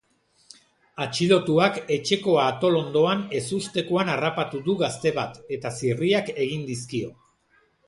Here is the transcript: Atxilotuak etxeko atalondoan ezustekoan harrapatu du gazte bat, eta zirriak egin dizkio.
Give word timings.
Atxilotuak 1.03 1.77
etxeko 1.95 2.33
atalondoan 2.45 3.21
ezustekoan 3.41 4.11
harrapatu 4.15 4.63
du 4.71 4.77
gazte 4.81 5.15
bat, 5.21 5.39
eta 5.59 5.75
zirriak 5.77 6.35
egin 6.49 6.67
dizkio. 6.73 7.15